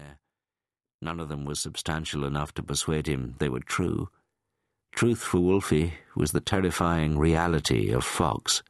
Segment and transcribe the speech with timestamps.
[0.00, 0.18] there.
[1.02, 4.08] None of them was substantial enough to persuade him they were true.
[4.92, 8.62] Truth for Wolfie was the terrifying reality of Fox.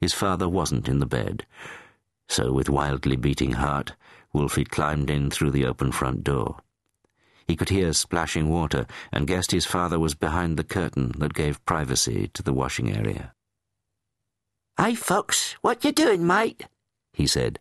[0.00, 1.46] His father wasn't in the bed,
[2.28, 3.94] so with wildly beating heart,
[4.32, 6.58] Wolfie climbed in through the open front door.
[7.46, 11.64] He could hear splashing water and guessed his father was behind the curtain that gave
[11.66, 13.34] privacy to the washing area.
[14.78, 16.66] Hey, Fox, what you doing, mate?
[17.12, 17.58] he said.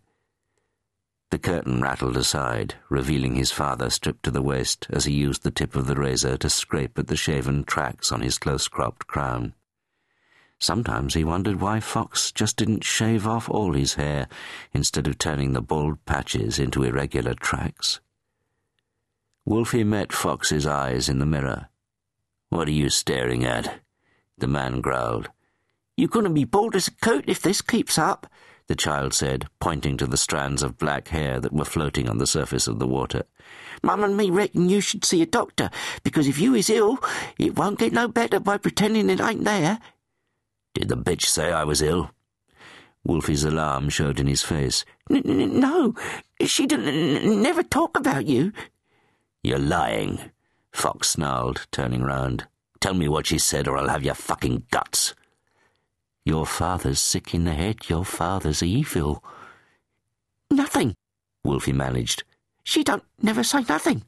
[1.31, 5.49] The curtain rattled aside, revealing his father stripped to the waist as he used the
[5.49, 9.53] tip of the razor to scrape at the shaven tracks on his close-cropped crown.
[10.59, 14.27] Sometimes he wondered why Fox just didn't shave off all his hair
[14.73, 18.01] instead of turning the bald patches into irregular tracks.
[19.45, 21.69] Wolfie met Fox's eyes in the mirror.
[22.49, 23.79] What are you staring at?
[24.37, 25.29] The man growled.
[25.97, 28.27] Going to be bald as a coat if this keeps up,
[28.67, 32.27] the child said, pointing to the strands of black hair that were floating on the
[32.27, 33.23] surface of the water.
[33.83, 35.69] Mum and me reckon you should see a doctor,
[36.03, 36.99] because if you is ill,
[37.37, 39.79] it won't get no better by pretending it ain't there.
[40.73, 42.11] Did the bitch say I was ill?
[43.03, 44.85] Wolfie's alarm showed in his face.
[45.09, 45.95] no,
[46.45, 48.53] she didn't never talk about you.
[49.43, 50.19] You're lying,
[50.71, 52.47] Fox snarled, turning round.
[52.79, 55.15] Tell me what she said, or I'll have your fucking guts.
[56.25, 59.23] Your father's sick in the head, your father's evil.
[60.51, 60.95] Nothing,
[61.43, 62.23] Wolfie managed.
[62.63, 64.03] She don't never say nothing.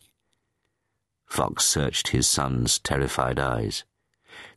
[1.25, 3.83] Fox searched his son's terrified eyes.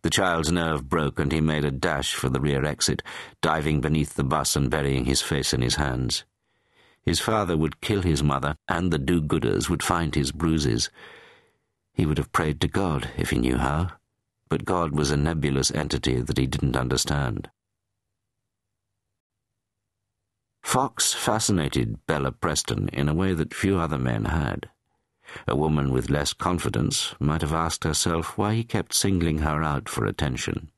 [0.03, 3.03] The child's nerve broke and he made a dash for the rear exit,
[3.41, 6.25] diving beneath the bus and burying his face in his hands.
[7.05, 10.91] His father would kill his mother, and the do-gooders would find his bruises.
[11.95, 13.93] He would have prayed to God if he knew how
[14.49, 17.51] but God was a nebulous entity that he didn't understand.
[20.63, 24.69] Fox fascinated Bella Preston in a way that few other men had.
[25.47, 29.89] A woman with less confidence might have asked herself why he kept singling her out
[29.89, 30.71] for attention.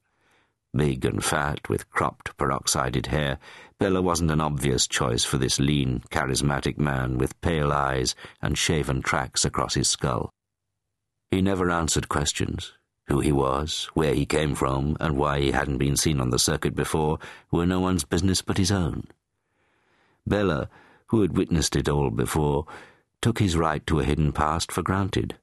[0.74, 3.38] Big and fat, with cropped, peroxided hair,
[3.78, 9.00] Bella wasn't an obvious choice for this lean, charismatic man with pale eyes and shaven
[9.00, 10.30] tracks across his skull.
[11.30, 12.72] He never answered questions,
[13.08, 16.38] who he was, where he came from, and why he hadn't been seen on the
[16.38, 17.18] circuit before
[17.50, 19.04] were no one's business but his own.
[20.26, 20.68] Bella,
[21.06, 22.66] who had witnessed it all before,
[23.22, 25.36] took his right to a hidden past for granted.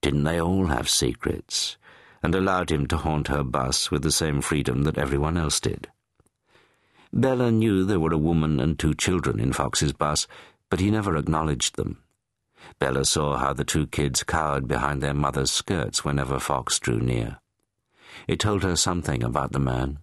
[0.00, 1.76] Didn't they all have secrets?
[2.22, 5.88] And allowed him to haunt her bus with the same freedom that everyone else did.
[7.12, 10.26] Bella knew there were a woman and two children in Fox's bus,
[10.70, 12.03] but he never acknowledged them.
[12.78, 17.38] Bella saw how the two kids cowered behind their mother's skirts whenever Fox drew near.
[18.26, 19.98] It told her something about the man.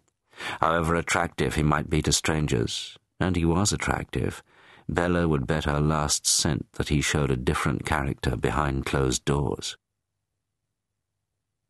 [0.60, 4.44] However attractive he might be to strangers, and he was attractive,
[4.90, 9.78] Bella would bet her last cent that he showed a different character behind closed doors.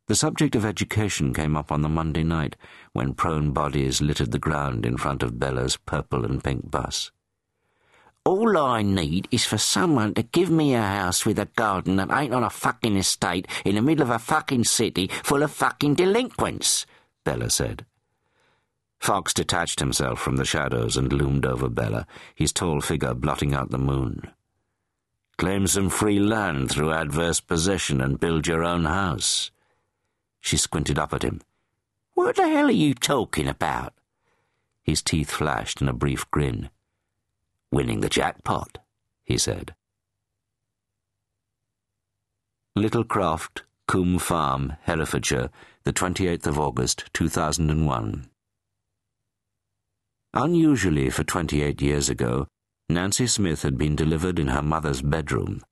[0.08, 2.56] The subject of education came up on the Monday night
[2.92, 7.12] when prone bodies littered the ground in front of Bella's purple and pink bus.
[8.24, 12.12] All I need is for someone to give me a house with a garden that
[12.12, 15.94] ain't on a fucking estate in the middle of a fucking city full of fucking
[15.94, 16.86] delinquents,
[17.24, 17.84] Bella said.
[19.00, 22.06] Fox detached himself from the shadows and loomed over Bella,
[22.36, 24.30] his tall figure blotting out the moon.
[25.36, 29.50] Claim some free land through adverse possession and build your own house.
[30.40, 31.40] She squinted up at him.
[32.14, 33.94] What the hell are you talking about?
[34.84, 36.70] His teeth flashed in a brief grin.
[37.72, 38.78] Winning the jackpot,
[39.24, 39.74] he said.
[42.76, 45.48] Little Croft, Coombe Farm, Herefordshire,
[45.84, 48.28] the 28th of August, 2001.
[50.34, 52.46] Unusually for 28 years ago,
[52.90, 55.62] Nancy Smith had been delivered in her mother's bedroom,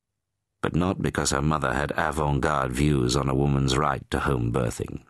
[0.63, 5.03] but not because her mother had avant-garde views on a woman's right to home birthing.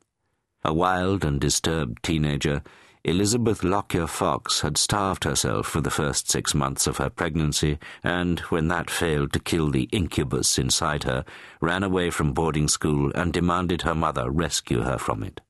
[0.64, 2.62] A wild and disturbed teenager,
[3.02, 8.40] Elizabeth Lockyer Fox had starved herself for the first six months of her pregnancy and,
[8.50, 11.24] when that failed to kill the incubus inside her,
[11.62, 15.40] ran away from boarding school and demanded her mother rescue her from it.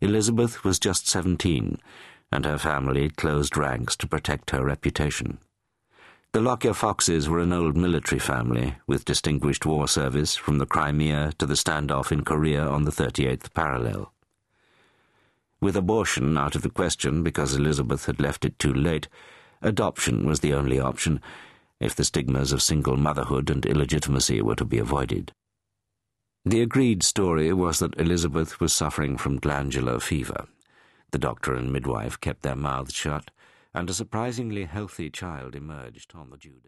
[0.00, 1.78] Elizabeth was just seventeen,
[2.32, 5.38] and her family closed ranks to protect her reputation.
[6.32, 11.32] The Lockyer Foxes were an old military family with distinguished war service from the Crimea
[11.38, 14.13] to the standoff in Korea on the 38th parallel.
[15.64, 19.08] With abortion out of the question because Elizabeth had left it too late,
[19.62, 21.22] adoption was the only option
[21.80, 25.32] if the stigmas of single motherhood and illegitimacy were to be avoided.
[26.44, 30.48] The agreed story was that Elizabeth was suffering from glandular fever.
[31.12, 33.30] The doctor and midwife kept their mouths shut,
[33.72, 36.58] and a surprisingly healthy child emerged on the due day.